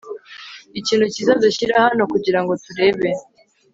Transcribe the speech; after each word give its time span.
Ikintu 0.79 1.05
cyiza 1.13 1.33
dushyira 1.43 1.73
hano 1.85 2.03
kugirango 2.13 2.53
turebe 2.63 3.09